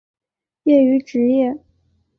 [0.63, 1.59] 业余职业